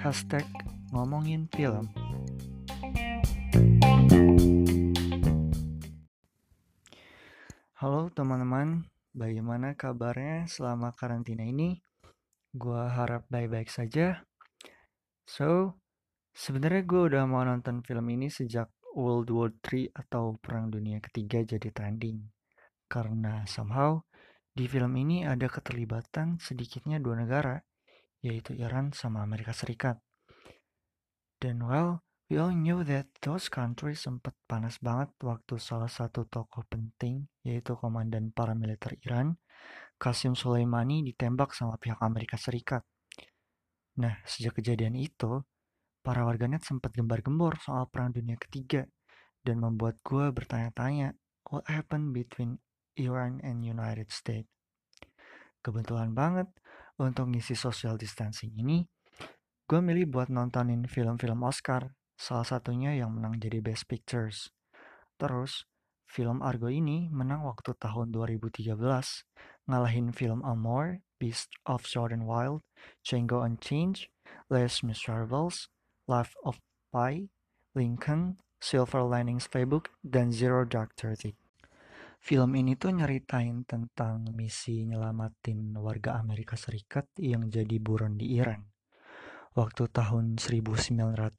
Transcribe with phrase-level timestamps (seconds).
[0.00, 0.48] Hashtag
[0.88, 1.92] ngomongin film.
[7.76, 11.84] Halo teman-teman, bagaimana kabarnya selama karantina ini?
[12.56, 14.24] Gua harap baik-baik saja.
[15.28, 15.76] So,
[16.32, 21.44] sebenarnya gue udah mau nonton film ini sejak World War III atau Perang Dunia Ketiga
[21.44, 22.32] jadi trending.
[22.88, 24.00] Karena somehow
[24.52, 27.56] di film ini ada keterlibatan sedikitnya dua negara,
[28.20, 29.98] yaitu Iran sama Amerika Serikat.
[31.40, 36.64] Dan well, We all knew that those countries sempat panas banget waktu salah satu tokoh
[36.64, 39.36] penting, yaitu komandan paramiliter Iran,
[40.00, 42.88] Qasim Soleimani ditembak sama pihak Amerika Serikat.
[44.00, 45.44] Nah, sejak kejadian itu,
[46.00, 48.88] para warganet sempat gembar-gembor soal Perang Dunia Ketiga
[49.44, 51.12] dan membuat gue bertanya-tanya,
[51.52, 52.56] what happened between
[52.96, 54.48] Iran and United States?
[55.62, 56.50] Kebetulan banget,
[56.98, 58.84] untuk ngisi social distancing ini,
[59.70, 64.54] gue milih buat nontonin film-film Oscar salah satunya yang menang jadi Best Pictures.
[65.18, 65.66] Terus,
[66.06, 68.74] film Argo ini menang waktu tahun 2013,
[69.66, 72.62] ngalahin film Amour, Beast of Jordan Wild,
[73.06, 74.10] Django Unchained,
[74.50, 75.70] Les Miserables,
[76.10, 76.58] Life of
[76.90, 77.30] Pi,
[77.74, 81.41] Lincoln, Silver Linings Playbook, dan Zero Dark Thirty.
[82.22, 88.72] Film ini tuh nyeritain tentang misi nyelamatin warga Amerika Serikat yang jadi buron di Iran
[89.52, 91.36] waktu tahun 1979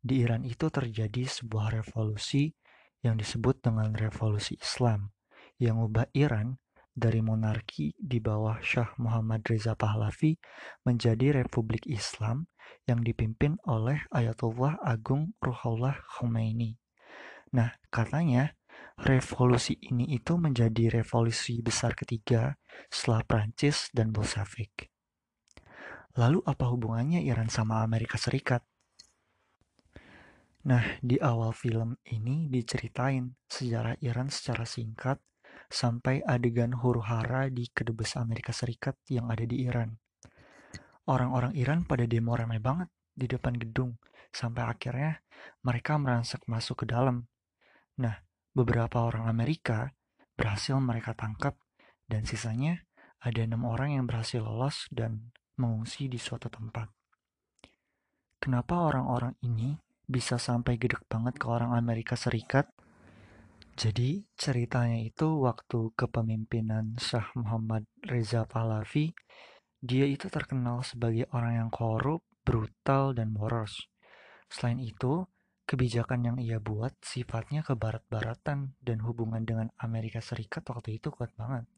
[0.00, 2.54] di Iran itu terjadi sebuah revolusi
[3.02, 5.10] yang disebut dengan revolusi Islam
[5.58, 6.62] yang ubah Iran
[6.94, 10.38] dari monarki di bawah Shah Muhammad Reza Pahlavi
[10.86, 12.46] menjadi republik Islam
[12.86, 16.78] yang dipimpin oleh Ayatullah Agung Ruhollah Khomeini.
[17.50, 18.54] Nah, katanya
[19.00, 22.56] revolusi ini itu menjadi revolusi besar ketiga
[22.92, 24.92] setelah Prancis dan Bolshevik.
[26.18, 28.60] Lalu apa hubungannya Iran sama Amerika Serikat?
[30.60, 35.16] Nah, di awal film ini diceritain sejarah Iran secara singkat
[35.70, 39.96] sampai adegan huru-hara di kedubes Amerika Serikat yang ada di Iran.
[41.08, 43.96] Orang-orang Iran pada demo ramai banget di depan gedung,
[44.28, 45.24] sampai akhirnya
[45.64, 47.24] mereka merangsek masuk ke dalam.
[47.96, 48.20] Nah,
[48.50, 49.94] beberapa orang Amerika
[50.34, 51.54] berhasil mereka tangkap
[52.10, 52.82] dan sisanya
[53.20, 55.30] ada enam orang yang berhasil lolos dan
[55.60, 56.88] mengungsi di suatu tempat.
[58.40, 59.76] Kenapa orang-orang ini
[60.08, 62.72] bisa sampai gedek banget ke orang Amerika Serikat?
[63.76, 69.12] Jadi ceritanya itu waktu kepemimpinan Shah Muhammad Reza Pahlavi,
[69.80, 73.88] dia itu terkenal sebagai orang yang korup, brutal, dan boros.
[74.48, 75.24] Selain itu,
[75.70, 81.70] kebijakan yang ia buat sifatnya kebarat-baratan dan hubungan dengan Amerika Serikat waktu itu kuat banget.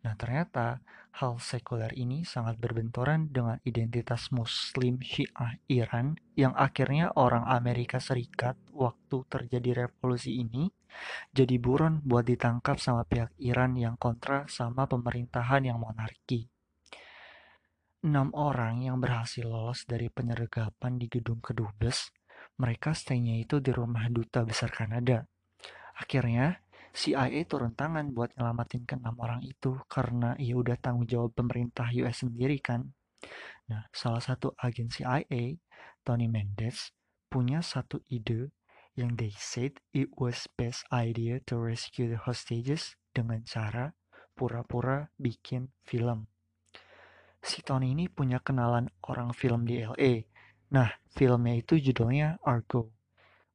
[0.00, 0.80] Nah, ternyata
[1.20, 8.56] hal sekuler ini sangat berbenturan dengan identitas Muslim Syiah Iran yang akhirnya orang Amerika Serikat
[8.72, 10.72] waktu terjadi revolusi ini
[11.36, 16.48] jadi buron buat ditangkap sama pihak Iran yang kontra sama pemerintahan yang monarki.
[18.00, 22.08] Enam orang yang berhasil lolos dari penyergapan di gedung kedubes,
[22.60, 25.24] mereka stay-nya itu di rumah duta besar Kanada.
[25.96, 26.60] Akhirnya,
[26.92, 31.88] CIA turun tangan buat nyelamatin ke enam orang itu karena ya udah tanggung jawab pemerintah
[32.04, 32.84] US sendiri kan.
[33.72, 35.56] Nah, salah satu agen CIA,
[36.04, 36.92] Tony Mendes,
[37.30, 38.52] punya satu ide
[38.98, 43.94] yang they said it was best idea to rescue the hostages dengan cara
[44.34, 46.26] pura-pura bikin film.
[47.40, 50.26] Si Tony ini punya kenalan orang film di LA.
[50.70, 52.94] Nah, filmnya itu judulnya Argo.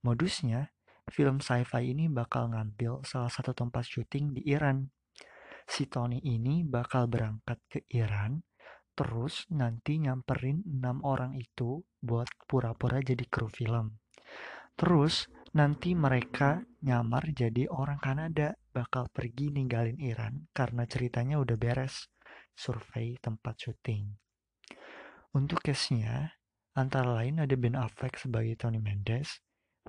[0.00, 0.72] Modusnya,
[1.12, 4.88] film sci-fi ini bakal ngambil salah satu tempat syuting di Iran.
[5.68, 8.40] Si Tony ini bakal berangkat ke Iran,
[8.96, 14.00] terus nanti nyamperin enam orang itu buat pura-pura jadi kru film.
[14.72, 22.08] Terus nanti mereka nyamar jadi orang Kanada bakal pergi ninggalin Iran karena ceritanya udah beres
[22.56, 24.16] survei tempat syuting.
[25.32, 26.36] Untuk case-nya,
[26.72, 29.40] antara lain ada Ben Affleck sebagai Tony Mendes,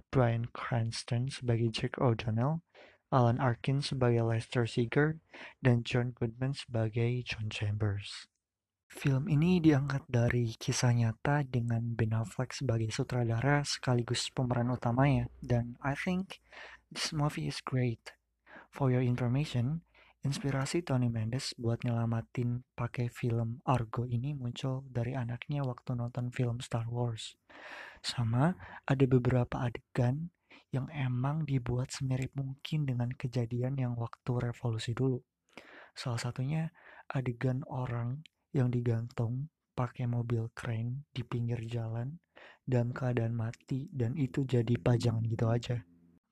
[0.10, 2.66] Bryan Cranston sebagai Jack O'Donnell,
[3.14, 5.22] Alan Arkin sebagai Lester Seeger,
[5.62, 8.26] dan John Goodman sebagai John Chambers.
[8.90, 15.78] Film ini diangkat dari kisah nyata dengan Ben Affleck sebagai sutradara sekaligus pemeran utamanya, dan
[15.82, 16.42] I think
[16.94, 18.14] this movie is great.
[18.74, 19.86] For your information,
[20.24, 26.64] inspirasi Tony Mendes buat nyelamatin pakai film Argo ini muncul dari anaknya waktu nonton film
[26.64, 27.36] Star Wars.
[28.00, 28.56] Sama
[28.88, 30.32] ada beberapa adegan
[30.72, 35.22] yang emang dibuat semirip mungkin dengan kejadian yang waktu revolusi dulu.
[35.94, 36.74] Salah satunya
[37.12, 38.24] adegan orang
[38.56, 42.18] yang digantung pakai mobil crane di pinggir jalan
[42.64, 45.84] dalam keadaan mati dan itu jadi pajangan gitu aja.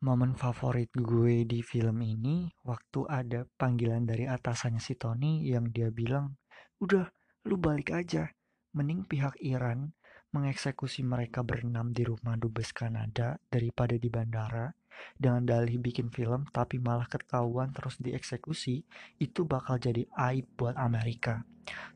[0.01, 5.93] Momen favorit gue di film ini waktu ada panggilan dari atasannya si Tony yang dia
[5.93, 6.41] bilang,
[6.81, 7.05] "Udah,
[7.45, 8.25] lu balik aja.
[8.73, 9.93] Mending pihak Iran
[10.33, 14.73] mengeksekusi mereka berenam di rumah dubes Kanada daripada di bandara
[15.13, 18.81] dengan dalih bikin film tapi malah ketahuan terus dieksekusi,
[19.21, 21.45] itu bakal jadi aib buat Amerika."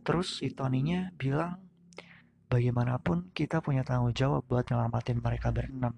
[0.05, 1.57] Terus si Tony-nya bilang,
[2.53, 5.97] "Bagaimanapun kita punya tanggung jawab buat nyelamatin mereka berenam."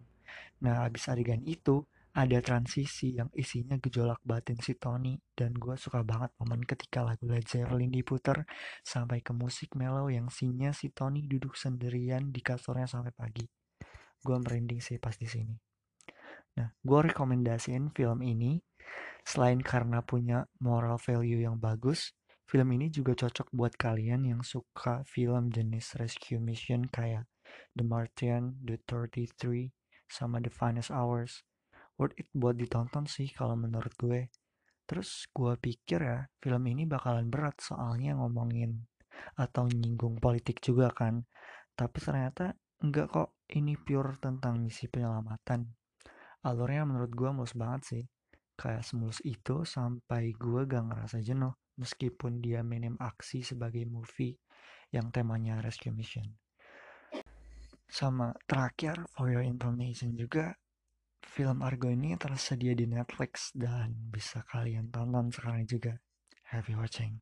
[0.63, 1.83] Nah, abis adegan itu,
[2.17, 7.29] ada transisi yang isinya gejolak batin si Tony dan gue suka banget momen ketika lagu
[7.29, 8.41] Led Zeppelin diputer
[8.81, 13.45] sampai ke musik mellow yang sinya si Tony duduk sendirian di kasurnya sampai pagi.
[14.17, 15.53] Gue merinding sih pas di sini.
[16.57, 18.57] Nah, gue rekomendasiin film ini
[19.21, 22.17] selain karena punya moral value yang bagus,
[22.49, 27.29] film ini juga cocok buat kalian yang suka film jenis rescue mission kayak
[27.77, 29.69] The Martian, The 33,
[30.09, 31.45] sama The Finest Hours
[31.97, 34.29] worth it buat ditonton sih kalau menurut gue.
[34.87, 38.87] Terus gue pikir ya film ini bakalan berat soalnya ngomongin
[39.35, 41.25] atau nyinggung politik juga kan.
[41.73, 42.55] Tapi ternyata
[42.85, 45.67] enggak kok ini pure tentang misi penyelamatan.
[46.45, 48.03] Alurnya menurut gue mulus banget sih.
[48.57, 54.33] Kayak semulus itu sampai gue gak ngerasa jenuh meskipun dia minim aksi sebagai movie
[54.89, 56.25] yang temanya rescue mission.
[57.85, 60.57] Sama terakhir for your information juga
[61.37, 66.01] Film Argo ini tersedia di Netflix dan bisa kalian tonton sekarang juga.
[66.49, 67.21] Happy watching.